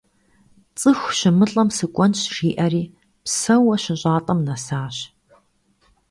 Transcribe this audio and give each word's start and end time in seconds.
Цӏыху 0.79 1.11
щымылӏэм 1.17 1.69
сыкӏуэнщ 1.77 2.19
жиӏэри, 2.35 2.83
псэууэ 3.23 3.75
щыщӏатӏэм 3.83 4.39
нэсащ. 4.45 4.95